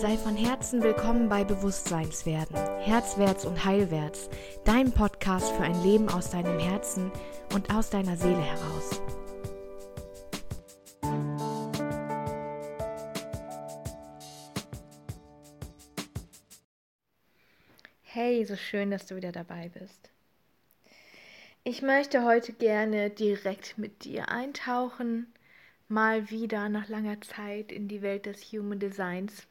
[0.00, 4.30] Sei von Herzen willkommen bei Bewusstseinswerden, Herzwärts und Heilwärts,
[4.64, 7.10] dein Podcast für ein Leben aus deinem Herzen
[7.52, 9.02] und aus deiner Seele heraus.
[18.04, 20.10] Hey, so schön, dass du wieder dabei bist.
[21.64, 25.26] Ich möchte heute gerne direkt mit dir eintauchen,
[25.88, 29.48] mal wieder nach langer Zeit in die Welt des Human Designs.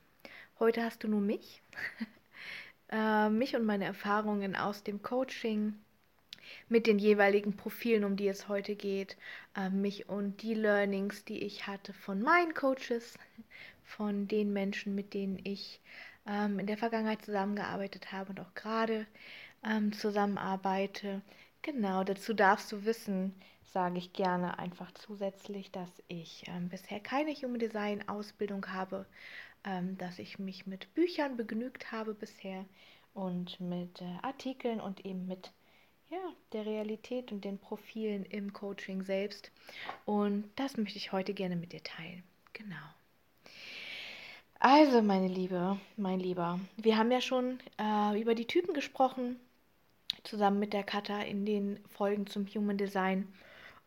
[0.60, 1.62] Heute hast du nur mich,
[2.90, 5.76] äh, mich und meine Erfahrungen aus dem Coaching
[6.68, 9.18] mit den jeweiligen Profilen, um die es heute geht,
[9.56, 13.20] äh, mich und die Learnings, die ich hatte von meinen Coaches,
[13.84, 15.80] von den Menschen, mit denen ich
[16.26, 19.06] ähm, in der Vergangenheit zusammengearbeitet habe und auch gerade
[19.64, 21.22] ähm, zusammenarbeite.
[21.62, 23.36] Genau, dazu darfst du wissen,
[23.74, 29.06] sage ich gerne einfach zusätzlich, dass ich ähm, bisher keine Human Design Ausbildung habe,
[29.68, 32.66] ähm, dass ich mich mit Büchern begnügt habe bisher
[33.14, 35.52] und mit äh, Artikeln und eben mit
[36.10, 39.52] ja, der Realität und den Profilen im Coaching selbst.
[40.06, 42.24] Und das möchte ich heute gerne mit dir teilen.
[42.54, 42.76] Genau.
[44.60, 49.38] Also, meine Liebe, mein Lieber, wir haben ja schon äh, über die Typen gesprochen,
[50.24, 53.28] zusammen mit der Kata in den Folgen zum Human Design.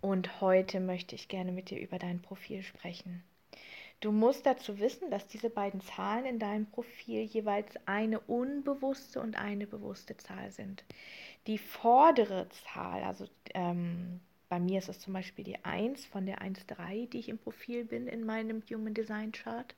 [0.01, 3.25] Und heute möchte ich gerne mit dir über dein Profil sprechen.
[4.01, 9.37] Du musst dazu wissen, dass diese beiden Zahlen in deinem Profil jeweils eine unbewusste und
[9.37, 10.85] eine bewusste Zahl sind.
[11.47, 16.41] Die vordere Zahl, also ähm, bei mir ist es zum Beispiel die 1 von der
[16.41, 19.75] 1,3, die ich im Profil bin in meinem Human Design Chart.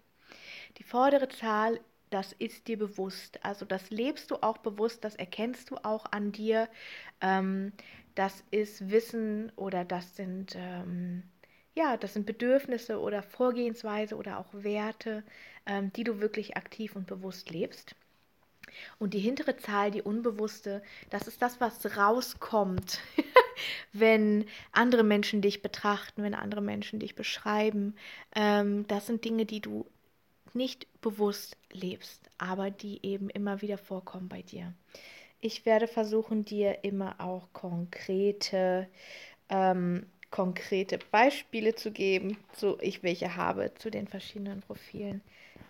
[0.79, 3.45] Die vordere Zahl, das ist dir bewusst.
[3.45, 6.69] Also das lebst du auch bewusst, das erkennst du auch an dir.
[7.20, 7.73] Ähm,
[8.14, 11.25] das ist Wissen oder das sind ähm,
[11.75, 15.23] ja, das sind Bedürfnisse oder Vorgehensweise oder auch Werte,
[15.67, 17.95] ähm, die du wirklich aktiv und bewusst lebst.
[18.98, 23.01] Und die hintere Zahl, die unbewusste, das ist das, was rauskommt,
[23.92, 27.96] wenn andere Menschen dich betrachten, wenn andere Menschen dich beschreiben.
[28.35, 29.86] Ähm, das sind Dinge, die du
[30.55, 34.75] nicht bewusst lebst, aber die eben immer wieder vorkommen bei dir.
[35.41, 38.89] Ich werde versuchen, dir immer auch konkrete
[39.48, 45.20] ähm, konkrete Beispiele zu geben, so ich welche habe zu den verschiedenen Profilen.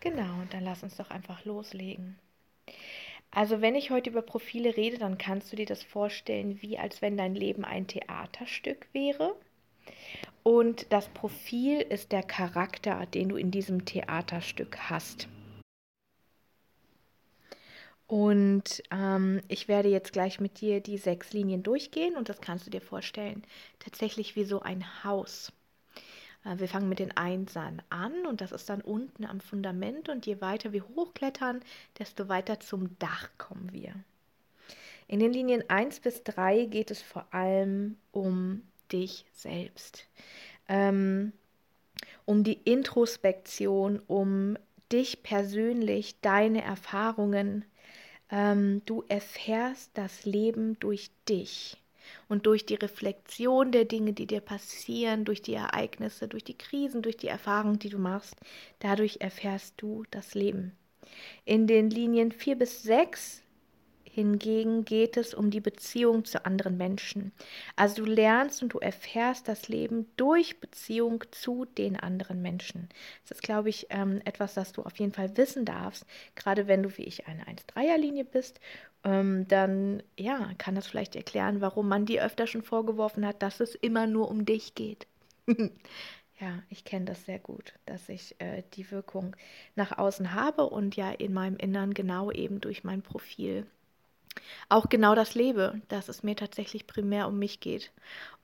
[0.00, 2.19] Genau, und dann lass uns doch einfach loslegen.
[3.31, 7.03] Also wenn ich heute über Profile rede, dann kannst du dir das vorstellen, wie als
[7.03, 9.34] wenn dein Leben ein Theaterstück wäre.
[10.43, 15.29] Und das Profil ist der Charakter, den du in diesem Theaterstück hast.
[18.12, 22.67] Und ähm, ich werde jetzt gleich mit dir die sechs Linien durchgehen und das kannst
[22.67, 23.43] du dir vorstellen,
[23.78, 25.50] tatsächlich wie so ein Haus.
[26.45, 30.27] Äh, wir fangen mit den Einsern an und das ist dann unten am Fundament und
[30.27, 31.61] je weiter wir hochklettern,
[31.99, 33.95] desto weiter zum Dach kommen wir.
[35.09, 38.61] In den Linien 1 bis 3 geht es vor allem um
[38.93, 40.06] dich selbst,
[40.69, 41.33] ähm,
[42.27, 44.59] um die Introspektion, um
[44.93, 47.65] dich persönlich, deine Erfahrungen,
[48.31, 51.77] ähm, du erfährst das Leben durch dich
[52.28, 57.03] und durch die Reflexion der Dinge, die dir passieren, durch die Ereignisse, durch die Krisen,
[57.03, 58.34] durch die Erfahrungen, die du machst.
[58.81, 60.72] Dadurch erfährst du das Leben.
[61.44, 63.41] In den Linien 4 bis 6
[64.15, 67.33] Hingegen geht es um die Beziehung zu anderen Menschen.
[67.77, 72.91] Also du lernst und du erfährst das Leben durch Beziehung zu den anderen Menschen.
[73.23, 76.05] Das ist, glaube ich, ähm, etwas, das du auf jeden Fall wissen darfst.
[76.34, 78.61] Gerade wenn du wie ich eine 1-3er-Linie bist,
[79.03, 83.61] ähm, dann ja, kann das vielleicht erklären, warum man dir öfter schon vorgeworfen hat, dass
[83.61, 85.06] es immer nur um dich geht.
[86.41, 89.37] Ja, ich kenne das sehr gut, dass ich äh, die Wirkung
[89.77, 93.65] nach außen habe und ja in meinem Innern genau eben durch mein Profil
[94.69, 97.93] auch genau das lebe, dass es mir tatsächlich primär um mich geht.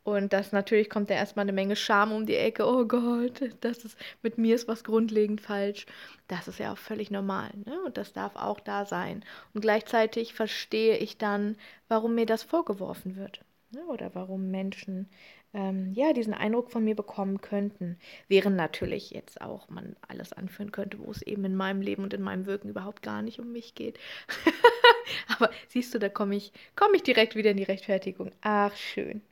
[0.05, 2.67] Und das natürlich kommt da erstmal eine Menge Scham um die Ecke.
[2.67, 5.85] Oh Gott, das ist mit mir ist was grundlegend falsch.
[6.29, 7.79] Das ist ja auch völlig normal, ne?
[7.85, 9.23] Und das darf auch da sein.
[9.53, 11.57] Und gleichzeitig verstehe ich dann,
[11.89, 13.41] warum mir das vorgeworfen wird.
[13.71, 13.85] Ne?
[13.87, 15.11] Oder warum Menschen
[15.55, 17.99] ähm, ja, diesen Eindruck von mir bekommen könnten.
[18.29, 22.15] Während natürlich jetzt auch man alles anführen könnte, wo es eben in meinem Leben und
[22.15, 23.99] in meinem Wirken überhaupt gar nicht um mich geht.
[25.29, 28.31] Aber siehst du, da komme ich, komm ich direkt wieder in die Rechtfertigung.
[28.43, 29.23] Ach, schön.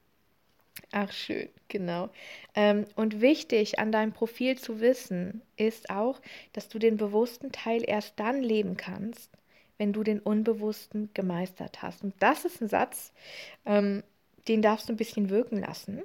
[0.92, 2.10] Ach, schön, genau.
[2.54, 6.20] Ähm, und wichtig an deinem Profil zu wissen ist auch,
[6.52, 9.30] dass du den bewussten Teil erst dann leben kannst,
[9.78, 12.04] wenn du den Unbewussten gemeistert hast.
[12.04, 13.12] Und das ist ein Satz,
[13.64, 14.02] ähm,
[14.48, 16.02] den darfst du ein bisschen wirken lassen,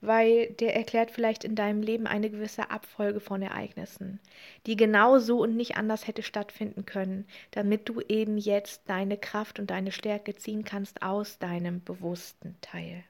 [0.00, 4.20] weil der erklärt vielleicht in deinem Leben eine gewisse Abfolge von Ereignissen,
[4.66, 9.58] die genau so und nicht anders hätte stattfinden können, damit du eben jetzt deine Kraft
[9.58, 13.04] und deine Stärke ziehen kannst aus deinem bewussten Teil.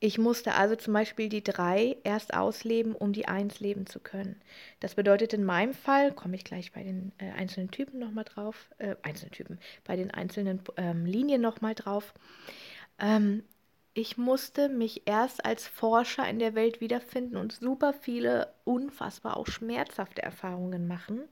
[0.00, 4.40] Ich musste also zum Beispiel die drei erst ausleben, um die eins leben zu können.
[4.80, 8.70] Das bedeutet in meinem Fall, komme ich gleich bei den äh, einzelnen Typen nochmal drauf,
[8.78, 12.12] äh, einzelnen Typen, bei den einzelnen ähm, Linien nochmal drauf.
[12.98, 13.42] Ähm,
[13.94, 19.46] ich musste mich erst als Forscher in der Welt wiederfinden und super viele unfassbar auch
[19.46, 21.22] schmerzhafte Erfahrungen machen,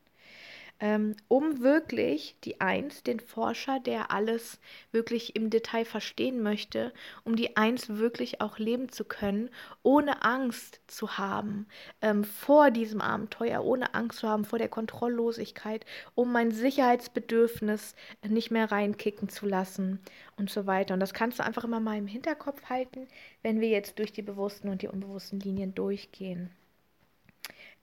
[0.80, 4.60] ähm, um wirklich die Eins, den Forscher, der alles
[4.92, 6.92] wirklich im Detail verstehen möchte,
[7.24, 9.50] um die Eins wirklich auch leben zu können,
[9.82, 11.66] ohne Angst zu haben
[12.02, 17.94] ähm, vor diesem Abenteuer, ohne Angst zu haben vor der Kontrolllosigkeit, um mein Sicherheitsbedürfnis
[18.28, 20.00] nicht mehr reinkicken zu lassen
[20.36, 20.94] und so weiter.
[20.94, 23.06] Und das kannst du einfach immer mal im Hinterkopf halten,
[23.42, 26.50] wenn wir jetzt durch die bewussten und die unbewussten Linien durchgehen.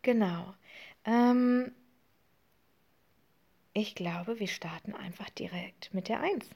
[0.01, 0.53] Genau.
[1.05, 1.71] Ähm,
[3.73, 6.49] ich glaube, wir starten einfach direkt mit der Eins.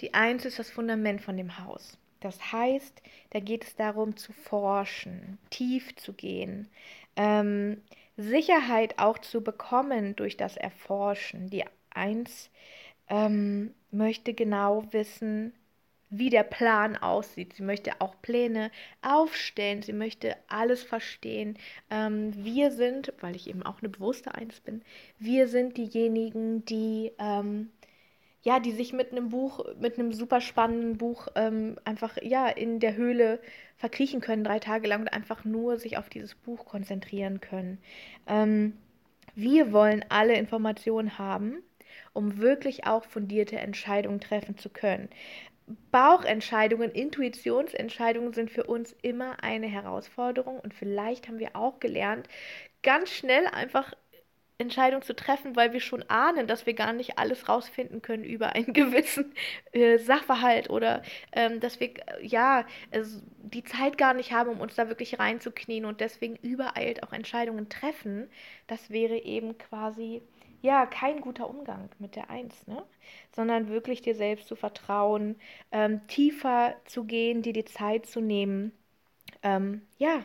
[0.00, 1.98] Die Eins ist das Fundament von dem Haus.
[2.20, 6.68] Das heißt, da geht es darum zu forschen, tief zu gehen,
[7.16, 7.82] ähm,
[8.16, 11.50] Sicherheit auch zu bekommen durch das Erforschen.
[11.50, 12.50] Die Eins
[13.08, 15.52] ähm, möchte genau wissen,
[16.10, 17.54] wie der Plan aussieht.
[17.54, 18.70] Sie möchte auch Pläne
[19.02, 19.82] aufstellen.
[19.82, 21.58] Sie möchte alles verstehen.
[21.90, 24.82] Ähm, wir sind, weil ich eben auch eine bewusste Eins bin,
[25.18, 27.70] wir sind diejenigen, die ähm,
[28.42, 32.78] ja, die sich mit einem Buch, mit einem super spannenden Buch ähm, einfach ja in
[32.78, 33.40] der Höhle
[33.76, 37.78] verkriechen können drei Tage lang und einfach nur sich auf dieses Buch konzentrieren können.
[38.28, 38.74] Ähm,
[39.34, 41.64] wir wollen alle Informationen haben
[42.12, 45.08] um wirklich auch fundierte Entscheidungen treffen zu können.
[45.90, 52.28] Bauchentscheidungen, Intuitionsentscheidungen sind für uns immer eine Herausforderung und vielleicht haben wir auch gelernt,
[52.82, 53.92] ganz schnell einfach
[54.58, 58.54] Entscheidungen zu treffen, weil wir schon ahnen, dass wir gar nicht alles rausfinden können über
[58.54, 59.34] einen gewissen
[59.72, 61.02] äh, Sachverhalt oder
[61.32, 61.90] ähm, dass wir
[62.22, 67.02] ja also die Zeit gar nicht haben, um uns da wirklich reinzuknien und deswegen übereilt
[67.02, 68.28] auch Entscheidungen treffen.
[68.66, 70.22] Das wäre eben quasi
[70.62, 72.84] ja, kein guter Umgang mit der Eins, ne?
[73.34, 75.36] sondern wirklich dir selbst zu vertrauen,
[75.72, 78.72] ähm, tiefer zu gehen, dir die Zeit zu nehmen,
[79.42, 80.24] ähm, ja,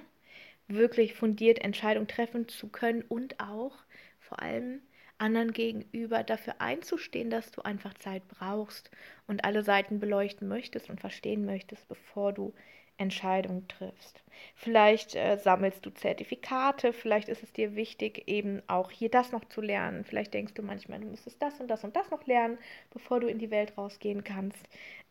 [0.68, 3.76] wirklich fundiert Entscheidungen treffen zu können und auch
[4.20, 4.82] vor allem
[5.18, 8.90] anderen gegenüber dafür einzustehen, dass du einfach Zeit brauchst
[9.28, 12.54] und alle Seiten beleuchten möchtest und verstehen möchtest, bevor du
[13.02, 14.22] Entscheidungen triffst.
[14.56, 19.46] Vielleicht äh, sammelst du Zertifikate, vielleicht ist es dir wichtig, eben auch hier das noch
[19.46, 20.06] zu lernen.
[20.06, 22.58] Vielleicht denkst du manchmal, du müsstest das und das und das noch lernen,
[22.92, 24.64] bevor du in die Welt rausgehen kannst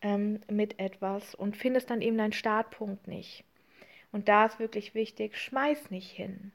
[0.03, 3.45] ähm, mit etwas und findest dann eben deinen Startpunkt nicht.
[4.13, 6.53] Und da ist wirklich wichtig, schmeiß nicht hin.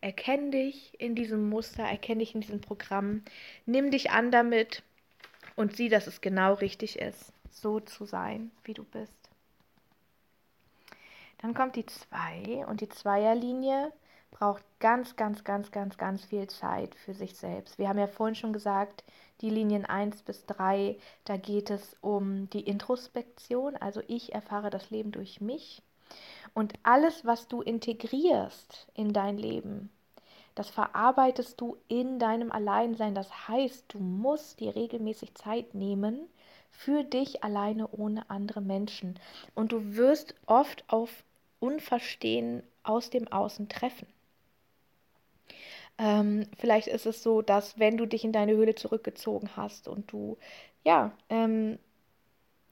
[0.00, 3.22] Erkenn dich in diesem Muster, erkenn dich in diesem Programm,
[3.64, 4.82] nimm dich an damit
[5.56, 9.25] und sieh, dass es genau richtig ist, so zu sein, wie du bist.
[11.46, 13.92] Dann kommt die 2 und die Zweierlinie
[14.32, 17.78] braucht ganz, ganz, ganz, ganz, ganz viel Zeit für sich selbst.
[17.78, 19.04] Wir haben ja vorhin schon gesagt,
[19.40, 24.90] die Linien 1 bis 3, da geht es um die Introspektion, also ich erfahre das
[24.90, 25.82] Leben durch mich.
[26.52, 29.90] Und alles, was du integrierst in dein Leben,
[30.56, 33.14] das verarbeitest du in deinem Alleinsein.
[33.14, 36.28] Das heißt, du musst dir regelmäßig Zeit nehmen
[36.70, 39.18] für dich alleine ohne andere Menschen.
[39.54, 41.24] Und du wirst oft auf
[41.66, 44.06] Unverstehen aus dem Außen treffen.
[45.98, 50.12] Ähm, vielleicht ist es so, dass wenn du dich in deine Höhle zurückgezogen hast und
[50.12, 50.36] du
[50.84, 51.78] ja ähm,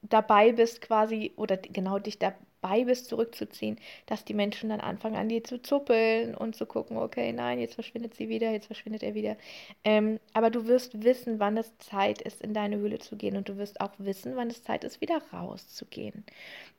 [0.03, 2.35] dabei bist quasi oder genau dich da
[2.65, 6.97] dabei bist, zurückzuziehen, dass die Menschen dann anfangen an dir zu zuppeln und zu gucken,
[6.97, 9.37] okay, nein, jetzt verschwindet sie wieder, jetzt verschwindet er wieder.
[9.85, 13.49] Ähm, aber du wirst wissen, wann es Zeit ist, in deine Höhle zu gehen und
[13.49, 16.25] du wirst auch wissen, wann es Zeit ist, wieder rauszugehen.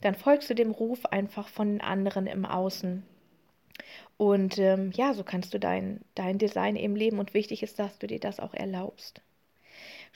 [0.01, 3.03] Dann folgst du dem Ruf einfach von den anderen im Außen.
[4.17, 7.99] Und ähm, ja, so kannst du dein, dein Design eben leben und wichtig ist, dass
[7.99, 9.21] du dir das auch erlaubst.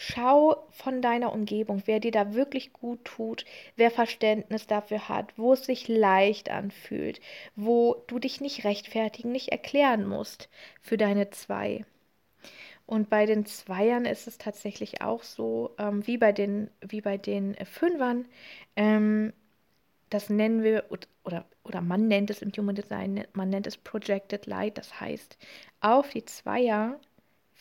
[0.01, 3.43] Schau von deiner Umgebung, wer dir da wirklich gut tut,
[3.75, 7.19] wer Verständnis dafür hat, wo es sich leicht anfühlt,
[7.57, 10.47] wo du dich nicht rechtfertigen, nicht erklären musst
[10.81, 11.83] für deine zwei.
[12.85, 17.17] Und bei den Zweiern ist es tatsächlich auch so, ähm, wie, bei den, wie bei
[17.17, 18.25] den Fünfern.
[18.77, 19.33] Ähm,
[20.09, 20.85] das nennen wir,
[21.25, 24.77] oder, oder man nennt es im Human Design, man nennt es Projected Light.
[24.77, 25.37] Das heißt,
[25.81, 27.01] auf die Zweier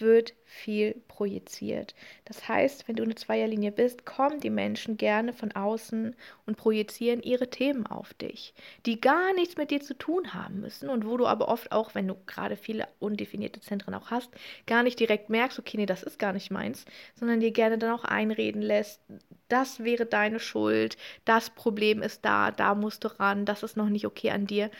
[0.00, 1.94] wird viel projiziert.
[2.24, 7.22] Das heißt, wenn du eine Zweierlinie bist, kommen die Menschen gerne von außen und projizieren
[7.22, 8.54] ihre Themen auf dich,
[8.86, 11.94] die gar nichts mit dir zu tun haben müssen und wo du aber oft auch,
[11.94, 14.30] wenn du gerade viele undefinierte Zentren auch hast,
[14.66, 17.92] gar nicht direkt merkst, okay, nee, das ist gar nicht meins, sondern dir gerne dann
[17.92, 19.02] auch einreden lässt,
[19.48, 23.88] das wäre deine Schuld, das Problem ist da, da musst du ran, das ist noch
[23.88, 24.70] nicht okay an dir.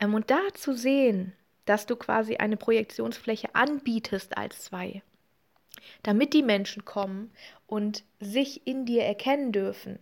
[0.00, 1.32] Ähm, und da zu sehen,
[1.68, 5.02] dass du quasi eine Projektionsfläche anbietest als zwei,
[6.02, 7.30] damit die Menschen kommen
[7.66, 9.98] und sich in dir erkennen dürfen.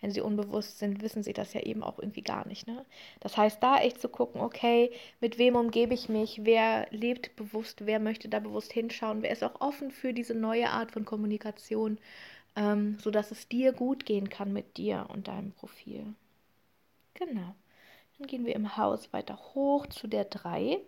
[0.00, 2.66] Wenn sie unbewusst sind, wissen sie das ja eben auch irgendwie gar nicht.
[2.66, 2.86] Ne?
[3.20, 7.84] Das heißt, da echt zu gucken, okay, mit wem umgebe ich mich, wer lebt bewusst,
[7.84, 11.98] wer möchte da bewusst hinschauen, wer ist auch offen für diese neue Art von Kommunikation,
[12.56, 16.14] ähm, sodass es dir gut gehen kann mit dir und deinem Profil.
[17.12, 17.54] Genau.
[18.20, 20.78] Dann gehen wir im Haus weiter hoch zu der 3.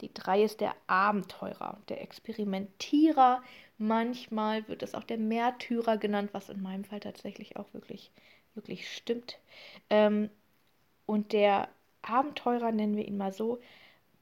[0.00, 3.42] Die 3 ist der Abenteurer, der Experimentierer.
[3.76, 8.10] Manchmal wird es auch der Märtyrer genannt, was in meinem Fall tatsächlich auch wirklich,
[8.54, 9.38] wirklich stimmt.
[9.90, 10.30] Ähm,
[11.04, 11.68] und der
[12.00, 13.58] Abenteurer, nennen wir ihn mal so,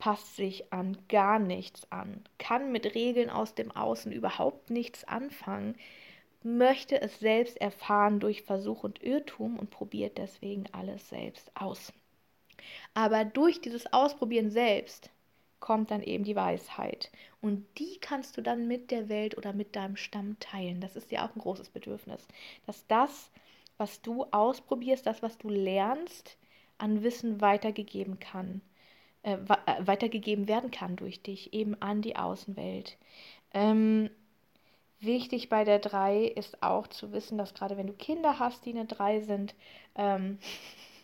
[0.00, 5.76] passt sich an gar nichts an, kann mit Regeln aus dem Außen überhaupt nichts anfangen,
[6.42, 11.92] möchte es selbst erfahren durch Versuch und Irrtum und probiert deswegen alles selbst aus.
[12.94, 15.10] Aber durch dieses Ausprobieren selbst
[15.60, 17.10] kommt dann eben die Weisheit.
[17.40, 20.80] Und die kannst du dann mit der Welt oder mit deinem Stamm teilen.
[20.80, 22.26] Das ist ja auch ein großes Bedürfnis.
[22.66, 23.30] Dass das,
[23.78, 26.36] was du ausprobierst, das, was du lernst,
[26.78, 28.60] an Wissen weitergegeben kann,
[29.22, 32.98] äh, äh weitergegeben werden kann durch dich, eben an die Außenwelt.
[33.54, 34.10] Ähm,
[35.00, 38.70] wichtig bei der 3 ist auch zu wissen, dass gerade wenn du Kinder hast, die
[38.70, 39.54] eine 3 sind,
[39.94, 40.38] ähm,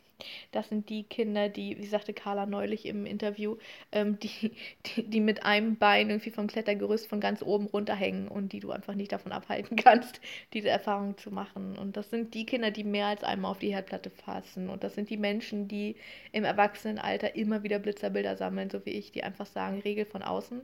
[0.53, 3.57] das sind die Kinder, die, wie sagte Carla neulich im Interview,
[3.91, 4.53] ähm, die,
[4.87, 8.71] die, die, mit einem Bein irgendwie vom Klettergerüst von ganz oben runterhängen und die du
[8.71, 10.21] einfach nicht davon abhalten kannst,
[10.53, 11.77] diese Erfahrung zu machen.
[11.79, 14.69] Und das sind die Kinder, die mehr als einmal auf die Herdplatte fassen.
[14.69, 15.97] Und das sind die Menschen, die
[16.33, 20.63] im Erwachsenenalter immer wieder Blitzerbilder sammeln, so wie ich, die einfach sagen, Regel von außen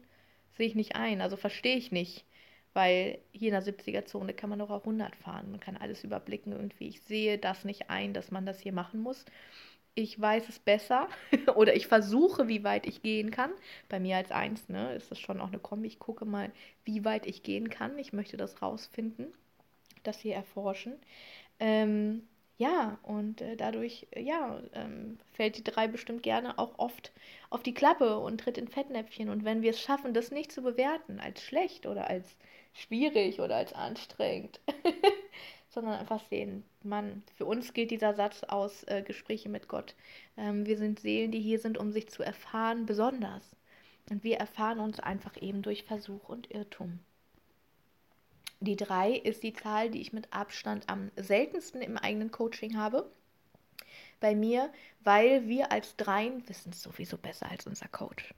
[0.56, 2.24] sehe ich nicht ein, also verstehe ich nicht
[2.74, 5.50] weil hier in der 70er-Zone kann man doch auch 100 fahren.
[5.50, 6.86] Man kann alles überblicken irgendwie.
[6.88, 9.24] Ich sehe das nicht ein, dass man das hier machen muss.
[9.98, 11.08] Ich weiß es besser
[11.56, 13.50] oder ich versuche, wie weit ich gehen kann.
[13.88, 15.88] Bei mir als Eins ne, ist das schon auch eine Kombi.
[15.88, 16.52] Ich gucke mal,
[16.84, 17.98] wie weit ich gehen kann.
[17.98, 19.26] Ich möchte das rausfinden,
[20.04, 20.92] das hier erforschen.
[21.58, 22.28] Ähm,
[22.58, 27.10] ja, und äh, dadurch, äh, ja, ähm, fällt die drei bestimmt gerne auch oft
[27.50, 29.28] auf die Klappe und tritt in Fettnäpfchen.
[29.28, 32.36] Und wenn wir es schaffen, das nicht zu bewerten als schlecht oder als
[32.72, 34.60] schwierig oder als anstrengend,
[35.68, 39.94] sondern einfach sehen, Mann, für uns gilt dieser Satz aus äh, Gespräche mit Gott.
[40.36, 43.56] Ähm, wir sind Seelen, die hier sind, um sich zu erfahren, besonders.
[44.10, 47.00] Und wir erfahren uns einfach eben durch Versuch und Irrtum.
[48.60, 53.10] Die drei ist die Zahl, die ich mit Abstand am seltensten im eigenen Coaching habe.
[54.20, 54.72] Bei mir,
[55.04, 58.34] weil wir als Dreien wissen es sowieso besser als unser Coach.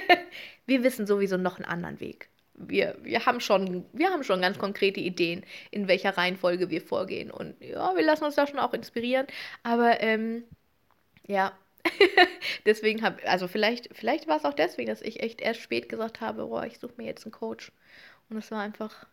[0.66, 2.28] wir wissen sowieso noch einen anderen Weg.
[2.54, 7.30] Wir, wir, haben schon, wir haben schon ganz konkrete Ideen, in welcher Reihenfolge wir vorgehen.
[7.30, 9.26] Und ja, wir lassen uns da schon auch inspirieren.
[9.62, 10.44] Aber ähm,
[11.26, 11.52] ja,
[12.66, 16.20] deswegen habe, also vielleicht, vielleicht war es auch deswegen, dass ich echt erst spät gesagt
[16.20, 17.72] habe, boah, ich suche mir jetzt einen Coach.
[18.28, 19.06] Und es war einfach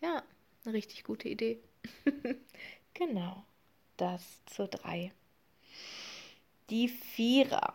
[0.00, 0.22] ja,
[0.64, 1.58] eine richtig gute Idee.
[2.94, 3.44] genau,
[3.96, 5.12] das zur 3.
[6.70, 7.74] Die Vierer.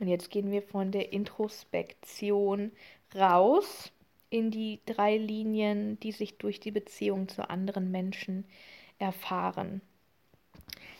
[0.00, 2.72] Und jetzt gehen wir von der Introspektion
[3.14, 3.92] raus
[4.34, 8.44] in die drei Linien, die sich durch die Beziehung zu anderen Menschen
[8.98, 9.80] erfahren.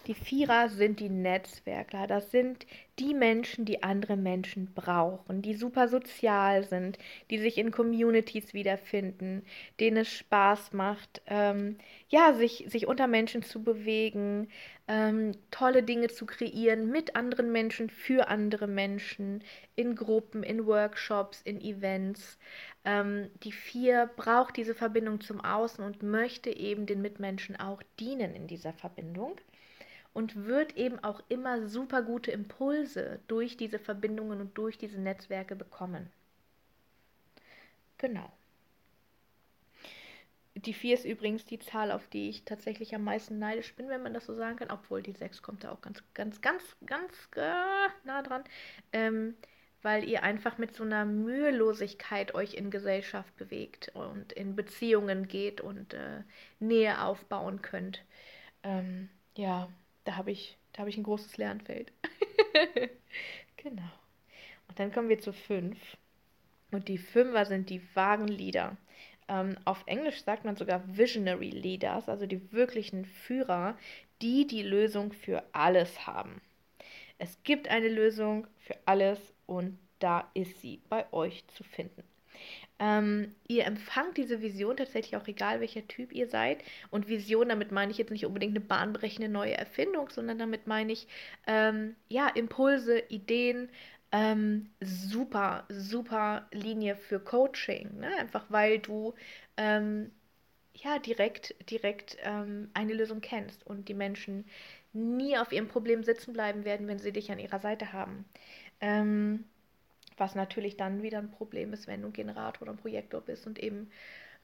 [0.07, 2.07] Die Vierer sind die Netzwerkler.
[2.07, 2.67] Das sind
[2.99, 6.99] die Menschen, die andere Menschen brauchen, die super sozial sind,
[7.31, 9.47] die sich in Communities wiederfinden,
[9.81, 11.79] denen es Spaß macht, ähm,
[12.11, 14.49] ja, sich, sich unter Menschen zu bewegen,
[14.89, 19.43] ähm, tolle Dinge zu kreieren mit anderen Menschen, für andere Menschen,
[19.75, 22.39] in Gruppen, in Workshops, in Events.
[22.85, 28.35] Ähm, die Vier braucht diese Verbindung zum Außen und möchte eben den Mitmenschen auch dienen
[28.35, 29.41] in dieser Verbindung
[30.15, 35.57] und wird eben auch immer super gute Impulse durch diese Verbindungen und durch diese Netzwerke
[35.57, 36.11] bekommen.
[37.99, 38.33] Genau.
[40.57, 44.03] Die 4 ist übrigens die Zahl, auf die ich tatsächlich am meisten neidisch bin, wenn
[44.03, 47.29] man das so sagen kann, obwohl die 6 kommt da auch ganz, ganz, ganz, ganz
[47.35, 48.45] äh, nah dran,
[48.93, 49.35] ähm,
[49.83, 55.61] weil ihr einfach mit so einer Mühelosigkeit euch in Gesellschaft bewegt und in Beziehungen geht
[55.61, 56.23] und äh,
[56.61, 58.05] Nähe aufbauen könnt.
[58.63, 59.69] Ähm, ja,
[60.05, 61.93] da habe ich, da ich ein großes Lernfeld.
[63.57, 63.91] genau.
[64.69, 65.79] Und dann kommen wir zu fünf.
[66.71, 68.77] Und die Fünfer sind die wahren Leader.
[69.29, 73.79] Ähm, auf Englisch sagt man sogar Visionary Leaders, also die wirklichen Führer,
[74.21, 76.41] die die Lösung für alles haben.
[77.19, 82.03] Es gibt eine Lösung für alles und da ist sie bei euch zu finden.
[82.85, 86.63] Ähm, ihr empfangt diese Vision tatsächlich auch egal, welcher Typ ihr seid.
[86.91, 90.93] Und Vision, damit meine ich jetzt nicht unbedingt eine bahnbrechende neue Erfindung, sondern damit meine
[90.93, 91.07] ich
[91.47, 93.71] ähm, ja Impulse, Ideen,
[94.13, 98.01] ähm, super, super Linie für Coaching.
[98.01, 98.11] Ne?
[98.19, 99.15] Einfach weil du
[99.57, 100.11] ähm,
[100.75, 104.45] ja direkt, direkt ähm, eine Lösung kennst und die Menschen
[104.93, 108.27] nie auf ihrem Problem sitzen bleiben werden, wenn sie dich an ihrer Seite haben.
[108.81, 109.45] Ähm,
[110.17, 113.91] was natürlich dann wieder ein Problem ist, wenn du Generator oder Projektor bist und eben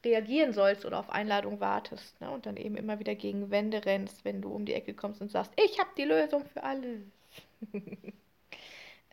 [0.03, 2.29] reagieren sollst oder auf Einladung wartest ne?
[2.31, 5.31] und dann eben immer wieder gegen Wände rennst, wenn du um die Ecke kommst und
[5.31, 7.01] sagst, ich habe die Lösung für alles.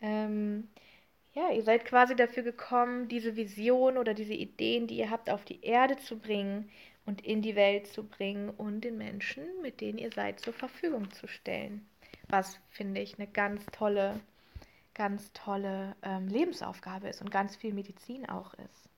[0.01, 0.69] ähm,
[1.35, 5.45] ja, ihr seid quasi dafür gekommen, diese Vision oder diese Ideen, die ihr habt, auf
[5.45, 6.71] die Erde zu bringen
[7.05, 11.11] und in die Welt zu bringen und den Menschen, mit denen ihr seid, zur Verfügung
[11.13, 11.87] zu stellen.
[12.29, 14.21] Was finde ich eine ganz tolle
[14.99, 18.89] ganz tolle ähm, Lebensaufgabe ist und ganz viel Medizin auch ist.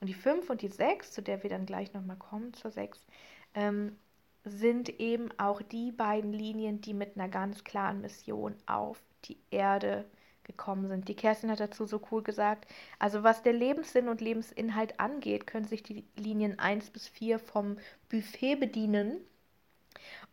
[0.00, 3.06] Und die 5 und die 6, zu der wir dann gleich nochmal kommen, zur 6,
[3.54, 3.96] ähm,
[4.44, 10.04] sind eben auch die beiden Linien, die mit einer ganz klaren Mission auf die Erde
[10.44, 11.08] gekommen sind.
[11.08, 12.66] Die Kerstin hat dazu so cool gesagt,
[12.98, 17.76] also was der Lebenssinn und Lebensinhalt angeht, können sich die Linien 1 bis 4 vom
[18.08, 19.18] Buffet bedienen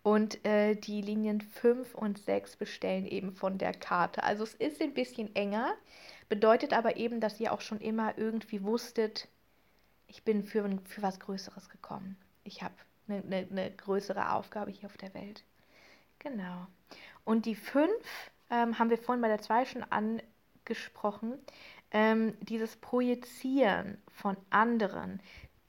[0.04, 4.24] und äh, die Linien 5 und 6 bestellen eben von der Karte.
[4.24, 5.74] Also es ist ein bisschen enger,
[6.30, 9.28] bedeutet aber eben, dass ihr auch schon immer irgendwie wusstet,
[10.08, 12.18] ich bin für, für was Größeres gekommen.
[12.44, 12.76] Ich habe
[13.08, 15.44] eine, eine, eine, größere Aufgabe hier auf der Welt.
[16.20, 16.68] Genau.
[17.26, 17.90] Und die 5
[18.50, 21.40] ähm, haben wir vorhin bei der 2 schon angesprochen.
[21.92, 25.20] Ähm, dieses Projizieren von anderen,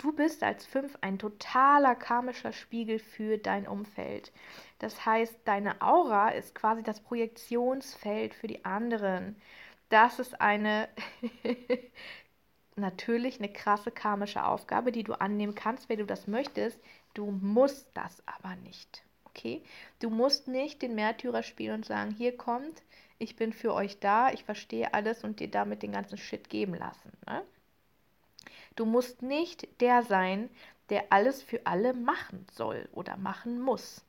[0.05, 4.33] Du bist als Fünf ein totaler karmischer Spiegel für dein Umfeld.
[4.79, 9.35] Das heißt, deine Aura ist quasi das Projektionsfeld für die anderen.
[9.89, 10.91] Das ist eine
[12.77, 16.79] natürlich eine krasse karmische Aufgabe, die du annehmen kannst, wenn du das möchtest.
[17.15, 19.05] Du musst das aber nicht.
[19.25, 19.63] Okay?
[20.01, 22.83] Du musst nicht den Märtyrer spielen und sagen, hier kommt,
[23.19, 26.75] ich bin für euch da, ich verstehe alles und dir damit den ganzen Shit geben
[26.75, 27.11] lassen.
[27.27, 27.43] Ne?
[28.77, 30.51] Du musst nicht der sein,
[30.91, 34.05] der alles für alle machen soll oder machen muss.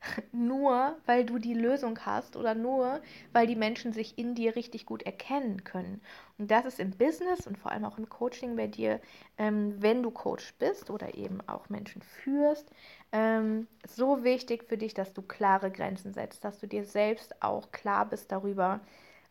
[0.32, 3.00] Nur weil du die Lösung hast oder nur
[3.32, 6.00] weil die Menschen sich in dir richtig gut erkennen können.
[6.38, 9.00] Und das ist im Business und vor allem auch im Coaching bei dir,
[9.38, 12.70] ähm, wenn du Coach bist oder eben auch Menschen führst,
[13.12, 17.72] ähm, so wichtig für dich, dass du klare Grenzen setzt, dass du dir selbst auch
[17.72, 18.80] klar bist darüber,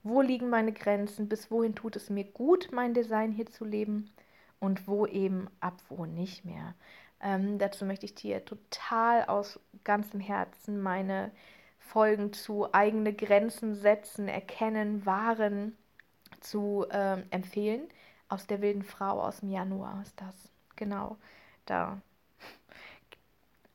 [0.04, 4.12] wo liegen meine Grenzen, bis wohin tut es mir gut, mein Design hier zu leben
[4.60, 6.76] und wo eben ab wo nicht mehr.
[7.22, 11.32] Ähm, dazu möchte ich dir total aus ganzem Herzen meine
[11.80, 15.78] Folgen zu eigene Grenzen setzen, erkennen, wahren
[16.40, 17.88] zu ähm, empfehlen.
[18.28, 20.36] Aus der wilden Frau aus dem Januar ist das.
[20.76, 21.18] Genau,
[21.66, 22.02] da.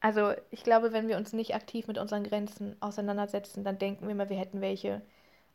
[0.01, 4.13] Also ich glaube, wenn wir uns nicht aktiv mit unseren Grenzen auseinandersetzen, dann denken wir
[4.13, 5.03] immer, wir hätten welche.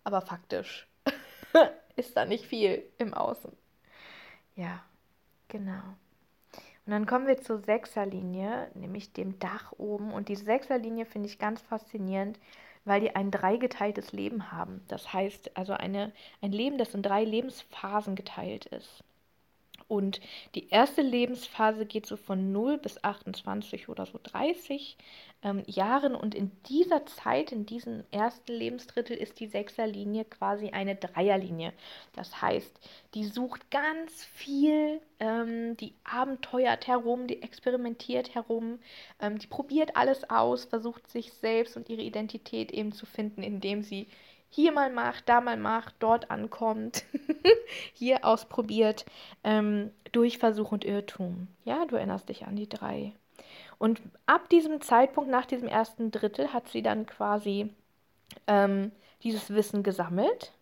[0.03, 0.87] Aber faktisch
[1.95, 3.51] ist da nicht viel im Außen.
[4.55, 4.83] Ja.
[5.47, 5.83] Genau.
[6.85, 10.13] Und dann kommen wir zur Sechserlinie, nämlich dem Dach oben.
[10.13, 12.39] Und die Sechserlinie finde ich ganz faszinierend,
[12.85, 14.83] weil die ein dreigeteiltes Leben haben.
[14.87, 19.03] Das heißt also eine, ein Leben, das in drei Lebensphasen geteilt ist.
[19.87, 20.19] Und
[20.55, 24.97] die erste Lebensphase geht so von 0 bis 28 oder so 30
[25.43, 26.15] ähm, Jahren.
[26.15, 31.71] Und in dieser Zeit, in diesem ersten Lebensdrittel, ist die Sechserlinie quasi eine Dreierlinie.
[32.13, 32.79] Das heißt,
[33.13, 38.79] die sucht ganz viel, ähm, die abenteuert herum, die experimentiert herum,
[39.21, 43.83] ähm, die probiert alles aus, versucht sich selbst und ihre Identität eben zu finden, indem
[43.83, 44.07] sie
[44.55, 47.03] hier mal macht, da mal macht, dort ankommt,
[47.93, 49.05] hier ausprobiert,
[49.43, 51.49] ähm, durch Versuch und Irrtum.
[51.65, 53.11] Ja, du erinnerst dich an die drei.
[53.77, 57.73] Und ab diesem Zeitpunkt, nach diesem ersten Drittel, hat sie dann quasi
[58.47, 60.53] ähm, dieses Wissen gesammelt,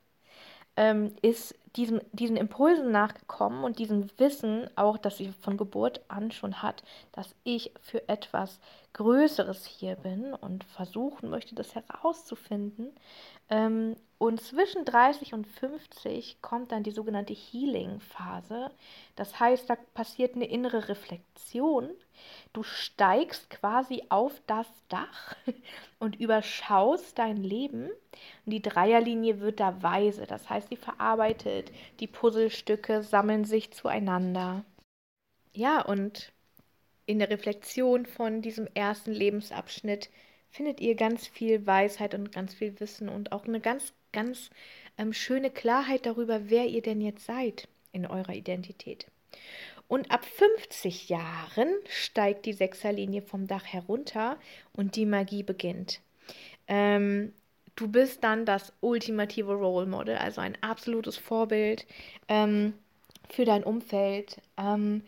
[0.76, 6.32] ähm, ist diesem, diesen Impulsen nachgekommen und diesem Wissen auch, dass sie von Geburt an
[6.32, 8.60] schon hat, dass ich für etwas
[8.94, 12.92] Größeres hier bin und versuchen möchte, das herauszufinden.
[13.50, 18.72] Ähm, und zwischen 30 und 50 kommt dann die sogenannte Healing-Phase.
[19.18, 21.90] Das heißt, da passiert eine innere Reflexion.
[22.54, 25.36] Du steigst quasi auf das Dach
[26.00, 27.90] und überschaust dein Leben.
[28.46, 30.26] Und die Dreierlinie wird da weise.
[30.26, 34.64] Das heißt, sie verarbeitet, die Puzzlestücke sammeln sich zueinander.
[35.52, 36.32] Ja, und
[37.06, 40.10] in der Reflexion von diesem ersten Lebensabschnitt
[40.50, 44.50] findet ihr ganz viel Weisheit und ganz viel Wissen und auch eine ganz, ganz
[44.98, 49.08] ähm, schöne Klarheit darüber, wer ihr denn jetzt seid in eurer Identität.
[49.88, 54.38] Und ab 50 Jahren steigt die Sechserlinie vom Dach herunter
[54.74, 56.00] und die Magie beginnt.
[56.68, 57.34] Ähm,
[57.76, 61.86] du bist dann das ultimative Role Model, also ein absolutes Vorbild
[62.28, 62.74] ähm,
[63.30, 64.38] für dein Umfeld.
[64.58, 65.04] Ähm,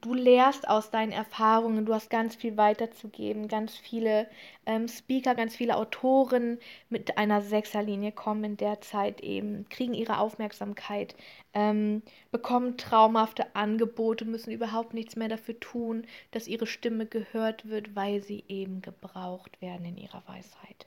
[0.00, 4.28] du lehrst aus deinen Erfahrungen, du hast ganz viel weiterzugeben, ganz viele
[4.66, 10.18] ähm, Speaker, ganz viele Autoren mit einer Sechserlinie kommen in der Zeit eben, kriegen ihre
[10.18, 11.14] Aufmerksamkeit,
[11.54, 17.96] ähm, bekommen traumhafte Angebote, müssen überhaupt nichts mehr dafür tun, dass ihre Stimme gehört wird,
[17.96, 20.86] weil sie eben gebraucht werden in ihrer Weisheit.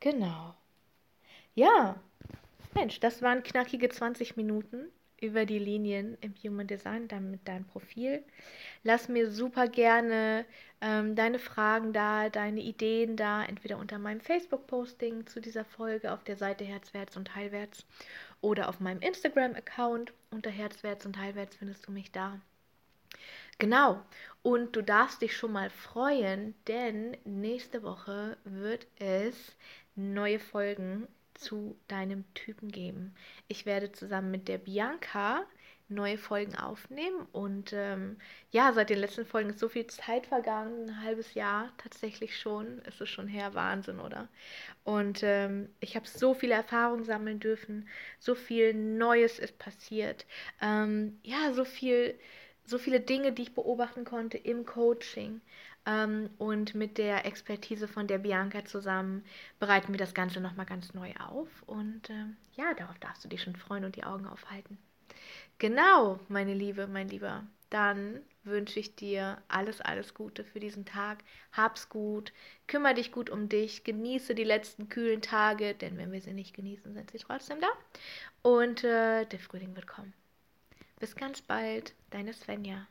[0.00, 0.54] Genau.
[1.54, 1.96] Ja,
[2.74, 4.90] Mensch, das waren knackige 20 Minuten
[5.20, 8.22] über die Linien im Human Design, dann mit deinem Profil.
[8.82, 10.44] Lass mir super gerne
[10.80, 16.24] ähm, deine Fragen da, deine Ideen da, entweder unter meinem Facebook-Posting zu dieser Folge auf
[16.24, 17.84] der Seite Herzwärts und Heilwärts
[18.40, 22.40] oder auf meinem Instagram-Account unter Herzwärts und Heilwärts findest du mich da.
[23.58, 24.00] Genau,
[24.42, 29.54] und du darfst dich schon mal freuen, denn nächste Woche wird es
[29.96, 31.06] neue Folgen
[31.40, 33.14] zu deinem Typen geben.
[33.48, 35.44] Ich werde zusammen mit der Bianca
[35.90, 38.16] neue Folgen aufnehmen und ähm,
[38.52, 42.78] ja, seit den letzten Folgen ist so viel Zeit vergangen, ein halbes Jahr tatsächlich schon,
[42.80, 44.28] ist es schon her, Wahnsinn, oder?
[44.84, 47.88] Und ähm, ich habe so viele Erfahrungen sammeln dürfen,
[48.20, 50.26] so viel Neues ist passiert,
[50.62, 52.18] ähm, ja, so viel,
[52.64, 55.40] so viele Dinge, die ich beobachten konnte im Coaching.
[55.86, 59.24] Ähm, und mit der Expertise von der Bianca zusammen
[59.58, 61.48] bereiten wir das Ganze nochmal ganz neu auf.
[61.66, 64.78] Und ähm, ja, darauf darfst du dich schon freuen und die Augen aufhalten.
[65.58, 67.44] Genau, meine Liebe, mein Lieber.
[67.70, 71.22] Dann wünsche ich dir alles, alles Gute für diesen Tag.
[71.52, 72.32] Hab's gut,
[72.66, 76.54] kümmere dich gut um dich, genieße die letzten kühlen Tage, denn wenn wir sie nicht
[76.54, 77.68] genießen, sind sie trotzdem da.
[78.42, 80.14] Und äh, der Frühling wird kommen.
[80.98, 82.86] Bis ganz bald, deine Svenja.